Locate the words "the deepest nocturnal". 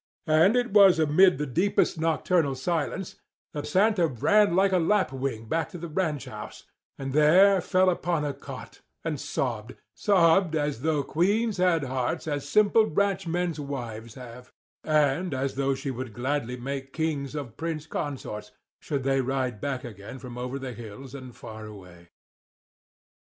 1.37-2.55